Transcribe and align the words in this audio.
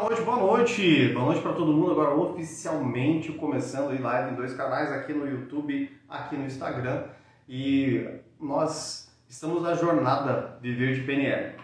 Boa 0.00 0.08
noite, 0.08 0.22
boa 0.22 0.38
noite. 0.38 1.08
Boa 1.12 1.26
noite 1.26 1.42
para 1.42 1.52
todo 1.52 1.74
mundo. 1.74 1.90
Agora 1.90 2.14
oficialmente 2.14 3.32
começando 3.32 3.90
a 3.90 4.00
live 4.00 4.32
em 4.32 4.34
dois 4.34 4.54
canais, 4.54 4.90
aqui 4.90 5.12
no 5.12 5.28
YouTube, 5.28 5.94
aqui 6.08 6.38
no 6.38 6.46
Instagram. 6.46 7.02
E 7.46 8.08
nós 8.40 9.12
estamos 9.28 9.62
na 9.62 9.74
jornada 9.74 10.56
Viver 10.62 10.94
de 10.94 11.02
PNL. 11.02 11.54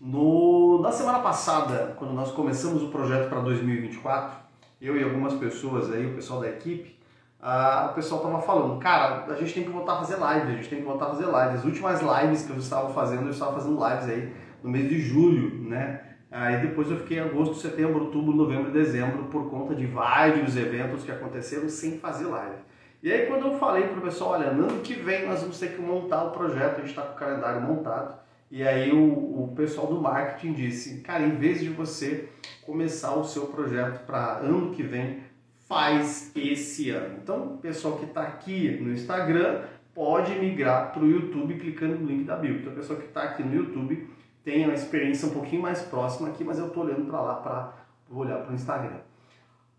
No, 0.00 0.80
na 0.80 0.90
semana 0.90 1.18
passada, 1.18 1.94
quando 1.98 2.14
nós 2.14 2.32
começamos 2.32 2.82
o 2.82 2.88
projeto 2.88 3.28
para 3.28 3.40
2024, 3.40 4.38
eu 4.80 4.98
e 4.98 5.04
algumas 5.04 5.34
pessoas 5.34 5.92
aí, 5.92 6.06
o 6.06 6.14
pessoal 6.14 6.40
da 6.40 6.48
equipe, 6.48 6.98
o 7.38 7.92
pessoal 7.92 8.22
estava 8.22 8.40
falando, 8.40 8.80
cara, 8.80 9.26
a 9.30 9.34
gente 9.34 9.52
tem 9.52 9.64
que 9.64 9.70
voltar 9.70 9.92
a 9.92 9.98
fazer 9.98 10.16
live, 10.16 10.52
a 10.52 10.54
gente 10.54 10.70
tem 10.70 10.78
que 10.78 10.86
voltar 10.86 11.04
a 11.04 11.10
fazer 11.10 11.26
live. 11.26 11.58
As 11.58 11.64
últimas 11.66 12.00
lives 12.00 12.46
que 12.46 12.50
eu 12.50 12.56
estava 12.56 12.88
fazendo, 12.94 13.24
eu 13.24 13.30
estava 13.30 13.52
fazendo 13.52 13.74
lives 13.74 14.08
aí 14.08 14.32
no 14.62 14.70
mês 14.70 14.88
de 14.88 14.98
julho, 14.98 15.68
né? 15.68 16.07
Aí 16.30 16.60
depois 16.60 16.90
eu 16.90 16.98
fiquei 16.98 17.18
agosto, 17.18 17.54
setembro, 17.54 18.04
outubro, 18.04 18.34
novembro 18.34 18.70
dezembro 18.70 19.24
por 19.24 19.48
conta 19.48 19.74
de 19.74 19.86
vários 19.86 20.56
eventos 20.56 21.02
que 21.02 21.10
aconteceram 21.10 21.68
sem 21.68 21.98
fazer 21.98 22.26
live. 22.26 22.56
E 23.02 23.10
aí 23.10 23.26
quando 23.26 23.46
eu 23.46 23.58
falei 23.58 23.84
para 23.84 23.98
o 23.98 24.02
pessoal, 24.02 24.32
olha, 24.32 24.52
no 24.52 24.64
ano 24.68 24.80
que 24.80 24.94
vem 24.94 25.26
nós 25.26 25.40
vamos 25.40 25.58
ter 25.58 25.74
que 25.74 25.80
montar 25.80 26.24
o 26.24 26.30
projeto, 26.32 26.76
a 26.76 26.80
gente 26.80 26.90
está 26.90 27.02
com 27.02 27.14
o 27.14 27.18
calendário 27.18 27.62
montado. 27.62 28.18
E 28.50 28.62
aí 28.62 28.92
o, 28.92 29.44
o 29.44 29.52
pessoal 29.54 29.86
do 29.86 30.00
marketing 30.00 30.52
disse, 30.52 31.00
cara, 31.00 31.22
em 31.22 31.36
vez 31.36 31.60
de 31.60 31.68
você 31.68 32.28
começar 32.64 33.14
o 33.14 33.24
seu 33.24 33.46
projeto 33.46 34.04
para 34.04 34.38
ano 34.38 34.70
que 34.72 34.82
vem, 34.82 35.20
faz 35.68 36.32
esse 36.34 36.90
ano. 36.90 37.18
Então, 37.22 37.54
o 37.54 37.58
pessoal 37.58 37.98
que 37.98 38.06
está 38.06 38.22
aqui 38.22 38.78
no 38.80 38.90
Instagram 38.90 39.62
pode 39.94 40.32
migrar 40.38 40.92
para 40.92 41.02
o 41.02 41.10
YouTube 41.10 41.58
clicando 41.58 41.96
no 41.96 42.06
link 42.06 42.24
da 42.24 42.36
bio. 42.36 42.56
Então, 42.56 42.72
o 42.72 42.76
pessoal 42.76 42.98
que 42.98 43.06
está 43.06 43.22
aqui 43.22 43.42
no 43.42 43.54
YouTube 43.54 44.08
tem 44.48 44.64
uma 44.64 44.72
experiência 44.72 45.28
um 45.28 45.32
pouquinho 45.32 45.60
mais 45.60 45.82
próxima 45.82 46.30
aqui, 46.30 46.42
mas 46.42 46.58
eu 46.58 46.68
estou 46.68 46.82
olhando 46.82 47.04
para 47.04 47.20
lá 47.20 47.34
para 47.34 47.74
olhar 48.10 48.38
para 48.38 48.50
o 48.50 48.54
Instagram. 48.54 48.96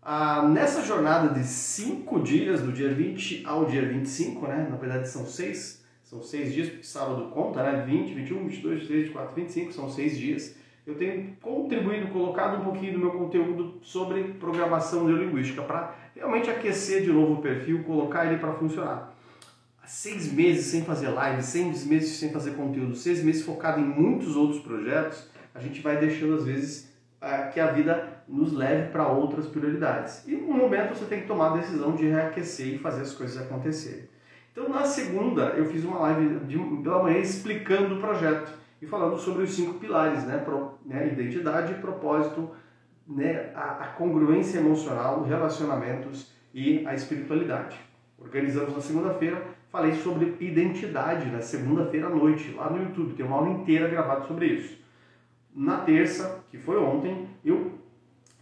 Ah, 0.00 0.46
nessa 0.46 0.80
jornada 0.82 1.34
de 1.34 1.42
cinco 1.42 2.20
dias, 2.20 2.62
do 2.62 2.70
dia 2.70 2.94
20 2.94 3.44
ao 3.44 3.64
dia 3.64 3.84
25, 3.84 4.46
né? 4.46 4.68
na 4.70 4.76
verdade 4.76 5.08
são 5.08 5.26
seis, 5.26 5.84
são 6.04 6.22
seis 6.22 6.54
dias, 6.54 6.68
porque 6.68 6.84
sábado 6.84 7.30
conta, 7.30 7.64
né? 7.64 7.84
20, 7.84 8.14
21, 8.14 8.46
22, 8.46 8.78
23, 8.82 9.02
24, 9.06 9.34
25, 9.34 9.72
são 9.72 9.90
seis 9.90 10.16
dias. 10.16 10.54
Eu 10.86 10.94
tenho 10.94 11.36
contribuído, 11.42 12.06
colocado 12.12 12.60
um 12.60 12.64
pouquinho 12.64 12.92
do 12.92 13.00
meu 13.00 13.10
conteúdo 13.10 13.80
sobre 13.82 14.22
programação 14.34 15.04
neurolinguística 15.04 15.62
para 15.62 15.96
realmente 16.14 16.48
aquecer 16.48 17.02
de 17.02 17.12
novo 17.12 17.34
o 17.34 17.42
perfil, 17.42 17.82
colocar 17.82 18.24
ele 18.24 18.38
para 18.38 18.52
funcionar 18.52 19.12
seis 19.86 20.32
meses 20.32 20.66
sem 20.66 20.82
fazer 20.84 21.08
live, 21.08 21.42
seis 21.42 21.84
meses 21.84 22.18
sem 22.18 22.30
fazer 22.30 22.52
conteúdo, 22.52 22.94
seis 22.94 23.22
meses 23.22 23.44
focado 23.44 23.80
em 23.80 23.84
muitos 23.84 24.36
outros 24.36 24.60
projetos, 24.60 25.28
a 25.54 25.60
gente 25.60 25.80
vai 25.80 25.98
deixando 25.98 26.34
às 26.34 26.44
vezes 26.44 26.90
que 27.52 27.60
a 27.60 27.66
vida 27.72 28.22
nos 28.26 28.52
leve 28.52 28.90
para 28.90 29.08
outras 29.08 29.46
prioridades. 29.46 30.26
E 30.26 30.34
no 30.34 30.54
momento 30.54 30.94
você 30.94 31.04
tem 31.04 31.20
que 31.20 31.26
tomar 31.26 31.52
a 31.52 31.56
decisão 31.58 31.94
de 31.94 32.06
reaquecer 32.06 32.74
e 32.74 32.78
fazer 32.78 33.02
as 33.02 33.12
coisas 33.12 33.42
acontecerem. 33.42 34.08
Então 34.52 34.68
na 34.68 34.84
segunda 34.84 35.50
eu 35.56 35.66
fiz 35.66 35.84
uma 35.84 35.98
live 35.98 36.40
de, 36.46 36.58
pela 36.82 37.02
manhã 37.02 37.18
explicando 37.18 37.96
o 37.96 38.00
projeto 38.00 38.52
e 38.80 38.86
falando 38.86 39.18
sobre 39.18 39.42
os 39.42 39.52
cinco 39.52 39.78
pilares, 39.78 40.24
né? 40.24 40.38
Pro, 40.38 40.78
né? 40.84 41.08
Identidade, 41.08 41.74
propósito, 41.74 42.50
né? 43.06 43.50
a, 43.54 43.84
a 43.84 43.86
congruência 43.88 44.58
emocional, 44.58 45.22
relacionamentos 45.22 46.32
e 46.54 46.86
a 46.86 46.94
espiritualidade. 46.94 47.78
Organizamos 48.18 48.74
na 48.74 48.80
segunda-feira 48.80 49.42
falei 49.70 49.94
sobre 49.94 50.36
identidade 50.40 51.30
na 51.30 51.40
segunda-feira 51.40 52.08
à 52.08 52.10
noite, 52.10 52.52
lá 52.52 52.68
no 52.68 52.82
YouTube. 52.82 53.14
Tem 53.14 53.24
uma 53.24 53.36
aula 53.36 53.50
inteira 53.50 53.88
gravada 53.88 54.26
sobre 54.26 54.46
isso. 54.46 54.78
Na 55.54 55.78
terça, 55.78 56.44
que 56.50 56.58
foi 56.58 56.78
ontem, 56.78 57.28
eu 57.44 57.72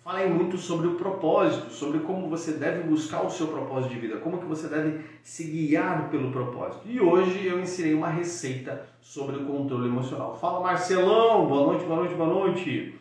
falei 0.03 0.27
muito 0.27 0.57
sobre 0.57 0.87
o 0.87 0.95
propósito, 0.95 1.71
sobre 1.71 2.01
como 2.01 2.29
você 2.29 2.53
deve 2.53 2.89
buscar 2.89 3.23
o 3.23 3.31
seu 3.31 3.49
propósito 3.49 3.93
de 3.93 4.01
vida, 4.01 4.17
como 4.19 4.39
que 4.39 4.47
você 4.47 4.69
deve 4.69 5.05
se 5.23 5.45
guiar 5.45 6.09
pelo 6.11 6.33
propósito. 6.33 6.83
E 6.87 7.01
hoje 7.01 7.47
eu 7.47 7.61
ensinei 7.61 7.95
uma 7.95 8.09
receita 8.09 8.87
sobre 9.01 9.37
o 9.37 9.45
controle 9.45 9.89
emocional. 9.89 10.39
Fala 10.39 10.61
Marcelão, 10.61 11.47
boa 11.47 11.73
noite, 11.73 11.85
boa 11.85 11.97
noite, 11.97 12.15
boa 12.15 12.29
noite. 12.29 12.95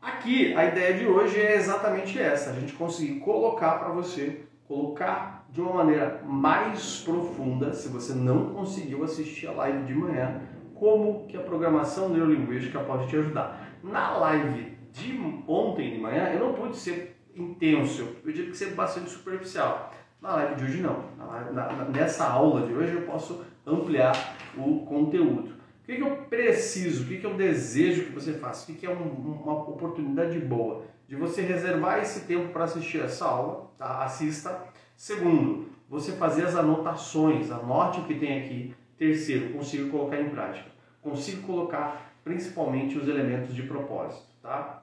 Aqui 0.00 0.54
a 0.54 0.66
ideia 0.66 0.94
de 0.94 1.06
hoje 1.06 1.40
é 1.40 1.56
exatamente 1.56 2.20
essa, 2.20 2.50
a 2.50 2.52
gente 2.52 2.74
conseguir 2.74 3.20
colocar 3.20 3.78
para 3.78 3.88
você, 3.88 4.42
colocar 4.68 5.33
de 5.54 5.60
uma 5.60 5.72
maneira 5.72 6.20
mais 6.26 7.00
profunda, 7.04 7.72
se 7.72 7.86
você 7.86 8.12
não 8.12 8.52
conseguiu 8.52 9.04
assistir 9.04 9.46
a 9.46 9.52
live 9.52 9.84
de 9.84 9.94
manhã, 9.94 10.42
como 10.74 11.28
que 11.28 11.36
a 11.36 11.40
programação 11.40 12.08
neurolinguística 12.08 12.80
pode 12.80 13.06
te 13.06 13.16
ajudar. 13.16 13.78
Na 13.80 14.18
live 14.18 14.76
de 14.90 15.16
ontem 15.46 15.92
de 15.92 16.00
manhã, 16.00 16.30
eu 16.30 16.40
não 16.40 16.54
pude 16.54 16.76
ser 16.76 17.16
intenso, 17.36 18.16
eu 18.24 18.32
tive 18.32 18.50
que 18.50 18.56
ser 18.56 18.74
bastante 18.74 19.10
superficial. 19.10 19.92
Na 20.20 20.34
live 20.34 20.56
de 20.56 20.64
hoje 20.64 20.82
não. 20.82 21.04
Na, 21.16 21.52
na, 21.52 21.84
nessa 21.84 22.24
aula 22.28 22.66
de 22.66 22.74
hoje 22.74 22.92
eu 22.92 23.02
posso 23.02 23.44
ampliar 23.64 24.36
o 24.58 24.84
conteúdo. 24.84 25.52
O 25.82 25.86
que, 25.86 25.94
que 25.94 26.02
eu 26.02 26.16
preciso, 26.28 27.04
o 27.04 27.06
que, 27.06 27.18
que 27.18 27.26
eu 27.26 27.34
desejo 27.34 28.06
que 28.06 28.12
você 28.12 28.32
faça, 28.32 28.64
o 28.64 28.66
que, 28.66 28.80
que 28.80 28.86
é 28.86 28.90
um, 28.90 29.40
uma 29.40 29.52
oportunidade 29.52 30.36
boa 30.40 30.82
de 31.06 31.14
você 31.14 31.42
reservar 31.42 32.00
esse 32.00 32.26
tempo 32.26 32.52
para 32.52 32.64
assistir 32.64 32.98
essa 32.98 33.24
aula, 33.24 33.70
tá? 33.78 34.02
assista 34.02 34.73
Segundo, 34.96 35.68
você 35.88 36.12
fazer 36.12 36.46
as 36.46 36.56
anotações, 36.56 37.50
anote 37.50 38.00
o 38.00 38.04
que 38.04 38.14
tem 38.14 38.40
aqui. 38.40 38.74
Terceiro, 38.96 39.52
consiga 39.52 39.90
colocar 39.90 40.20
em 40.20 40.30
prática. 40.30 40.70
Consiga 41.02 41.42
colocar 41.42 42.14
principalmente 42.24 42.96
os 42.96 43.06
elementos 43.06 43.54
de 43.54 43.64
propósito, 43.64 44.28
tá? 44.40 44.82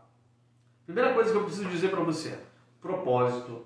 Primeira 0.86 1.14
coisa 1.14 1.32
que 1.32 1.38
eu 1.38 1.44
preciso 1.44 1.70
dizer 1.70 1.90
para 1.90 2.02
você, 2.02 2.38
propósito 2.80 3.66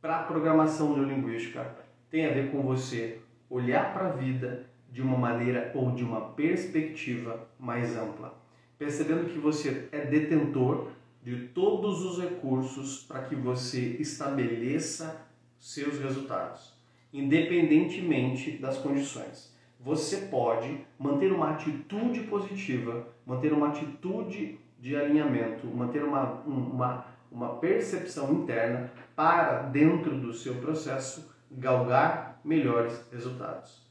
para 0.00 0.22
programação 0.24 0.94
neurolinguística 0.94 1.76
tem 2.10 2.26
a 2.26 2.32
ver 2.32 2.50
com 2.50 2.62
você 2.62 3.20
olhar 3.48 3.94
para 3.94 4.08
a 4.08 4.12
vida 4.12 4.66
de 4.90 5.00
uma 5.00 5.16
maneira 5.16 5.70
ou 5.74 5.92
de 5.92 6.02
uma 6.02 6.20
perspectiva 6.32 7.48
mais 7.58 7.96
ampla, 7.96 8.36
percebendo 8.78 9.30
que 9.30 9.38
você 9.38 9.88
é 9.92 10.04
detentor 10.06 10.88
de 11.22 11.48
todos 11.48 12.04
os 12.04 12.20
recursos 12.20 13.04
para 13.04 13.22
que 13.22 13.34
você 13.34 13.96
estabeleça 14.00 15.29
seus 15.60 16.00
resultados, 16.00 16.72
independentemente 17.12 18.52
das 18.52 18.78
condições. 18.78 19.54
Você 19.78 20.28
pode 20.28 20.84
manter 20.98 21.30
uma 21.32 21.50
atitude 21.50 22.20
positiva, 22.22 23.06
manter 23.26 23.52
uma 23.52 23.68
atitude 23.68 24.58
de 24.78 24.96
alinhamento, 24.96 25.66
manter 25.66 26.02
uma, 26.02 26.40
uma, 26.46 27.06
uma 27.30 27.56
percepção 27.56 28.32
interna 28.32 28.90
para, 29.14 29.62
dentro 29.62 30.18
do 30.18 30.32
seu 30.32 30.56
processo, 30.56 31.30
galgar 31.50 32.40
melhores 32.42 33.06
resultados, 33.12 33.86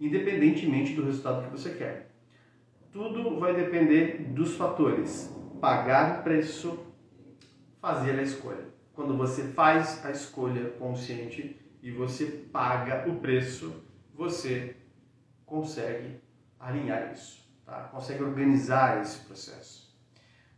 independentemente 0.00 0.94
do 0.94 1.04
resultado 1.04 1.44
que 1.44 1.50
você 1.50 1.74
quer. 1.74 2.10
Tudo 2.92 3.38
vai 3.38 3.54
depender 3.54 4.32
dos 4.32 4.56
fatores: 4.56 5.32
pagar 5.60 6.22
preço, 6.22 6.78
fazer 7.80 8.18
a 8.18 8.22
escolha 8.22 8.73
quando 8.94 9.16
você 9.16 9.42
faz 9.42 10.04
a 10.04 10.10
escolha 10.10 10.70
consciente 10.70 11.56
e 11.82 11.90
você 11.90 12.26
paga 12.26 13.10
o 13.10 13.16
preço, 13.16 13.82
você 14.14 14.76
consegue 15.44 16.20
alinhar 16.58 17.12
isso, 17.12 17.46
tá? 17.66 17.88
consegue 17.92 18.22
organizar 18.22 19.02
esse 19.02 19.18
processo. 19.18 19.92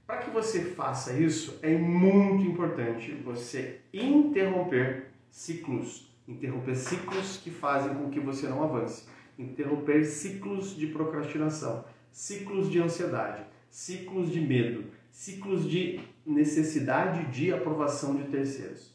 Para 0.06 0.18
que 0.18 0.30
você 0.30 0.66
faça 0.66 1.14
isso, 1.14 1.58
é 1.62 1.76
muito 1.76 2.44
importante 2.44 3.12
você 3.12 3.80
interromper 3.92 5.10
ciclos, 5.30 6.14
interromper 6.28 6.76
ciclos 6.76 7.38
que 7.38 7.50
fazem 7.50 7.94
com 7.94 8.10
que 8.10 8.20
você 8.20 8.46
não 8.46 8.62
avance, 8.62 9.08
interromper 9.36 10.04
ciclos 10.04 10.76
de 10.76 10.86
procrastinação, 10.88 11.84
ciclos 12.12 12.70
de 12.70 12.80
ansiedade, 12.80 13.44
ciclos 13.68 14.30
de 14.30 14.40
medo, 14.40 14.84
ciclos 15.10 15.68
de 15.68 16.00
necessidade 16.26 17.26
de 17.26 17.52
aprovação 17.52 18.16
de 18.16 18.24
terceiros. 18.24 18.92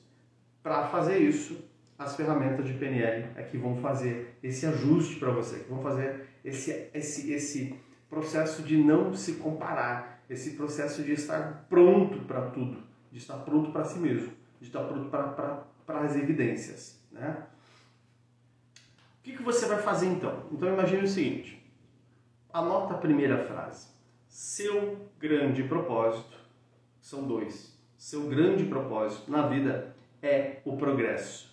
Para 0.62 0.88
fazer 0.90 1.18
isso, 1.20 1.64
as 1.98 2.16
ferramentas 2.16 2.66
de 2.66 2.74
PNL 2.74 3.30
é 3.36 3.44
que 3.44 3.58
vão 3.58 3.78
fazer 3.78 4.38
esse 4.44 4.66
ajuste 4.66 5.16
para 5.16 5.32
você, 5.32 5.60
que 5.60 5.70
vão 5.70 5.82
fazer 5.82 6.28
esse, 6.44 6.90
esse, 6.94 7.32
esse 7.32 7.76
processo 8.10 8.64
de 8.64 8.76
não 8.78 9.14
se 9.14 9.34
comparar, 9.34 10.24
esse 10.30 10.52
processo 10.52 11.04
de 11.04 11.14
estar 11.14 11.66
pronto 11.70 12.20
para 12.26 12.50
tudo, 12.50 12.84
de 13.12 13.18
estar 13.18 13.38
pronto 13.38 13.72
para 13.72 13.86
si 13.86 14.00
mesmo, 14.00 14.34
de 14.60 14.68
estar 14.68 14.84
pronto 14.84 15.10
para 15.10 16.00
as 16.02 16.16
evidências. 16.16 17.00
Né? 17.12 17.44
O 19.20 19.24
que, 19.24 19.38
que 19.38 19.44
você 19.44 19.68
vai 19.68 19.82
fazer 19.82 20.08
então? 20.08 20.48
Então 20.52 20.68
imagine 20.68 21.04
o 21.04 21.08
seguinte, 21.08 21.64
anota 22.52 22.96
a 22.96 22.98
primeira 22.98 23.46
frase. 23.46 23.88
Seu 24.28 24.98
grande 25.20 25.64
propósito 25.64 26.41
são 27.02 27.24
dois. 27.24 27.78
Seu 27.98 28.28
grande 28.28 28.64
propósito 28.66 29.30
na 29.30 29.48
vida 29.48 29.96
é 30.22 30.60
o 30.64 30.78
progresso. 30.78 31.52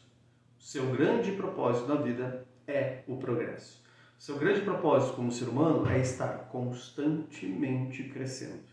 Seu 0.58 0.86
grande 0.92 1.32
propósito 1.32 1.88
na 1.88 1.96
vida 1.96 2.46
é 2.66 3.02
o 3.06 3.16
progresso. 3.16 3.82
Seu 4.18 4.36
grande 4.36 4.60
propósito 4.60 5.14
como 5.14 5.32
ser 5.32 5.48
humano 5.48 5.88
é 5.88 6.00
estar 6.00 6.48
constantemente 6.50 8.04
crescendo, 8.04 8.64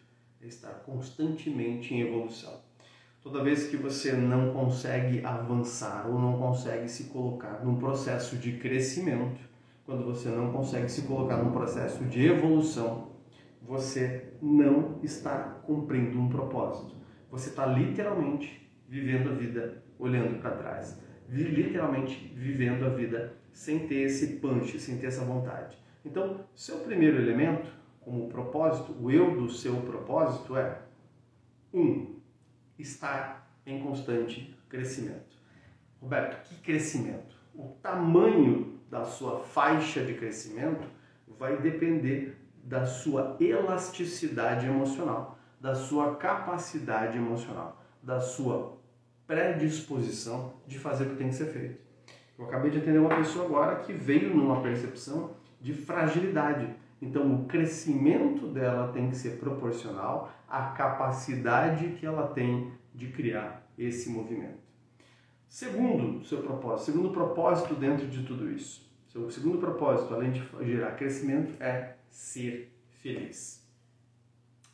é 0.42 0.48
estar 0.48 0.72
constantemente 0.86 1.94
em 1.94 2.02
evolução. 2.02 2.60
Toda 3.22 3.44
vez 3.44 3.68
que 3.68 3.78
você 3.78 4.12
não 4.12 4.54
consegue 4.54 5.24
avançar 5.26 6.08
ou 6.08 6.20
não 6.20 6.38
consegue 6.38 6.88
se 6.88 7.06
colocar 7.06 7.64
num 7.64 7.78
processo 7.78 8.38
de 8.38 8.54
crescimento, 8.58 9.40
quando 9.86 10.04
você 10.04 10.30
não 10.30 10.52
consegue 10.52 10.90
se 10.90 11.04
colocar 11.04 11.38
num 11.38 11.52
processo 11.52 12.04
de 12.06 12.26
evolução, 12.26 13.15
você 13.66 14.34
não 14.42 15.00
está 15.02 15.62
cumprindo 15.66 16.20
um 16.20 16.30
propósito. 16.30 16.96
Você 17.32 17.50
está 17.50 17.66
literalmente 17.66 18.70
vivendo 18.88 19.32
a 19.32 19.34
vida 19.34 19.84
olhando 19.98 20.40
para 20.40 20.52
trás, 20.52 21.02
literalmente 21.28 22.32
vivendo 22.36 22.86
a 22.86 22.90
vida 22.90 23.34
sem 23.52 23.88
ter 23.88 24.02
esse 24.02 24.38
punch, 24.38 24.80
sem 24.80 24.98
ter 24.98 25.08
essa 25.08 25.26
vontade. 25.26 25.78
Então, 26.04 26.42
seu 26.54 26.80
primeiro 26.80 27.18
elemento, 27.18 27.68
como 28.02 28.30
propósito, 28.30 28.96
o 29.02 29.10
eu 29.10 29.36
do 29.36 29.50
seu 29.50 29.76
propósito 29.78 30.56
é 30.56 30.82
um, 31.74 32.20
estar 32.78 33.50
em 33.66 33.82
constante 33.82 34.56
crescimento. 34.70 35.36
Roberto, 36.00 36.48
que 36.48 36.62
crescimento? 36.62 37.36
O 37.56 37.70
tamanho 37.82 38.80
da 38.92 39.04
sua 39.04 39.40
faixa 39.40 40.04
de 40.04 40.14
crescimento 40.14 40.88
vai 41.28 41.60
depender 41.60 42.38
da 42.66 42.84
sua 42.84 43.38
elasticidade 43.40 44.66
emocional, 44.66 45.38
da 45.62 45.76
sua 45.76 46.16
capacidade 46.16 47.16
emocional, 47.16 47.80
da 48.02 48.20
sua 48.20 48.76
predisposição 49.28 50.54
de 50.66 50.80
fazer 50.80 51.06
o 51.06 51.10
que 51.12 51.16
tem 51.16 51.30
que 51.30 51.36
ser 51.36 51.46
feito. 51.46 51.80
Eu 52.38 52.46
acabei 52.46 52.72
de 52.72 52.80
atender 52.80 52.98
uma 52.98 53.16
pessoa 53.16 53.46
agora 53.46 53.76
que 53.78 53.94
veio 53.94 54.36
numa 54.36 54.62
percepção 54.62 55.32
de 55.62 55.74
fragilidade. 55.74 56.76
Então, 57.02 57.36
o 57.36 57.46
crescimento 57.46 58.48
dela 58.48 58.92
tem 58.92 59.10
que 59.10 59.16
ser 59.16 59.38
proporcional 59.40 60.32
à 60.50 60.72
capacidade 60.72 61.90
que 62.00 62.06
ela 62.06 62.28
tem 62.30 62.74
de 62.94 63.08
criar 63.08 63.64
esse 63.78 64.10
movimento. 64.10 64.66
Segundo 65.48 66.26
seu 66.26 66.42
propósito, 66.42 66.92
segundo 66.92 67.12
propósito 67.12 67.76
dentro 67.76 68.08
de 68.08 68.24
tudo 68.24 68.50
isso, 68.52 68.92
seu 69.08 69.30
segundo 69.30 69.60
propósito, 69.60 70.14
além 70.14 70.32
de 70.32 70.44
gerar 70.64 70.92
crescimento, 70.92 71.54
é 71.62 71.96
ser 72.16 72.72
feliz. 73.02 73.62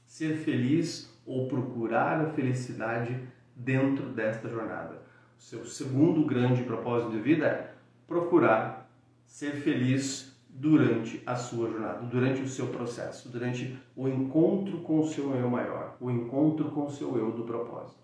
Ser 0.06 0.38
feliz 0.38 1.12
ou 1.26 1.48
procurar 1.48 2.22
a 2.22 2.30
felicidade 2.30 3.20
dentro 3.56 4.10
desta 4.10 4.48
jornada. 4.48 5.02
O 5.40 5.42
seu 5.42 5.66
segundo 5.66 6.24
grande 6.24 6.62
propósito 6.62 7.12
de 7.12 7.20
vida 7.20 7.48
é 7.48 7.74
procurar 8.08 8.88
ser 9.26 9.54
feliz 9.54 10.40
durante 10.48 11.24
a 11.26 11.36
sua 11.36 11.68
jornada, 11.72 12.06
durante 12.06 12.44
o 12.44 12.48
seu 12.48 12.68
processo, 12.68 13.30
durante 13.30 13.76
o 13.96 14.08
encontro 14.08 14.82
com 14.82 15.00
o 15.00 15.08
seu 15.08 15.34
eu 15.36 15.50
maior, 15.50 15.98
o 16.00 16.12
encontro 16.12 16.70
com 16.70 16.86
o 16.86 16.92
seu 16.92 17.18
eu 17.18 17.32
do 17.32 17.44
propósito. 17.44 18.00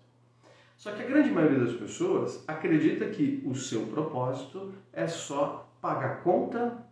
Só 0.76 0.90
que 0.90 1.02
a 1.02 1.06
grande 1.06 1.30
maioria 1.30 1.60
das 1.60 1.74
pessoas 1.74 2.42
acredita 2.48 3.08
que 3.08 3.40
o 3.46 3.54
seu 3.54 3.86
propósito 3.86 4.72
é 4.92 5.06
só 5.06 5.70
pagar 5.80 6.24
conta, 6.24 6.87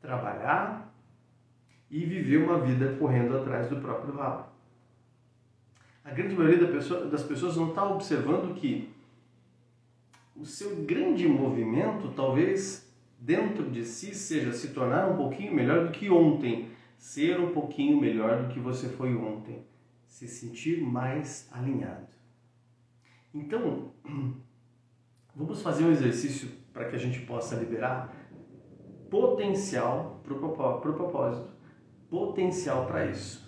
trabalhar 0.00 0.92
e 1.90 2.04
viver 2.04 2.38
uma 2.38 2.58
vida 2.60 2.96
correndo 2.98 3.36
atrás 3.36 3.68
do 3.68 3.76
próprio 3.76 4.14
rabo. 4.14 4.46
A 6.04 6.10
grande 6.10 6.34
maioria 6.34 6.66
das 6.66 7.22
pessoas 7.22 7.56
não 7.56 7.70
está 7.70 7.84
observando 7.84 8.54
que 8.54 8.90
o 10.34 10.44
seu 10.46 10.76
grande 10.84 11.26
movimento 11.26 12.12
talvez 12.14 12.88
dentro 13.18 13.68
de 13.68 13.84
si 13.84 14.14
seja 14.14 14.52
se 14.52 14.68
tornar 14.68 15.10
um 15.10 15.16
pouquinho 15.16 15.52
melhor 15.52 15.86
do 15.86 15.92
que 15.92 16.08
ontem, 16.08 16.70
ser 16.96 17.40
um 17.40 17.52
pouquinho 17.52 18.00
melhor 18.00 18.44
do 18.44 18.54
que 18.54 18.60
você 18.60 18.88
foi 18.88 19.14
ontem, 19.14 19.62
se 20.06 20.28
sentir 20.28 20.80
mais 20.80 21.48
alinhado. 21.52 22.06
Então, 23.34 23.92
vamos 25.34 25.60
fazer 25.60 25.84
um 25.84 25.90
exercício 25.90 26.48
para 26.72 26.88
que 26.88 26.96
a 26.96 26.98
gente 26.98 27.20
possa 27.20 27.56
liberar 27.56 28.14
potencial 29.10 30.20
para 30.22 30.34
o 30.34 30.94
propósito, 30.94 31.48
potencial 32.08 32.86
para 32.86 33.06
isso. 33.06 33.46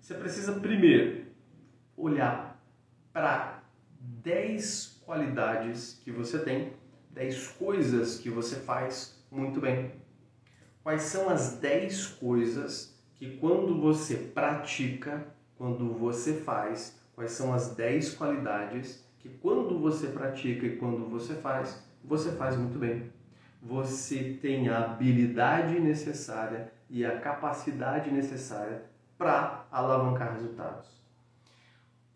Você 0.00 0.14
precisa 0.14 0.60
primeiro 0.60 1.26
olhar 1.96 2.60
para 3.12 3.62
10 4.00 5.02
qualidades 5.04 6.00
que 6.02 6.10
você 6.10 6.38
tem 6.38 6.72
10 7.10 7.48
coisas 7.48 8.18
que 8.18 8.30
você 8.30 8.56
faz 8.56 9.22
muito 9.30 9.60
bem. 9.60 9.92
Quais 10.82 11.02
são 11.02 11.28
as 11.28 11.56
10 11.56 12.06
coisas 12.06 12.98
que 13.14 13.36
quando 13.36 13.80
você 13.80 14.16
pratica, 14.16 15.26
quando 15.56 15.92
você 15.92 16.34
faz, 16.40 16.98
quais 17.14 17.32
são 17.32 17.52
as 17.54 17.74
10 17.74 18.14
qualidades 18.14 19.04
que 19.18 19.28
quando 19.28 19.78
você 19.78 20.08
pratica 20.08 20.66
e 20.66 20.76
quando 20.76 21.08
você 21.08 21.34
faz, 21.34 21.80
você 22.02 22.32
faz 22.32 22.56
muito 22.56 22.78
bem. 22.78 23.12
Você 23.62 24.38
tem 24.42 24.68
a 24.68 24.78
habilidade 24.78 25.78
necessária 25.78 26.72
e 26.90 27.06
a 27.06 27.20
capacidade 27.20 28.10
necessária 28.10 28.82
para 29.16 29.66
alavancar 29.70 30.32
resultados. 30.32 31.00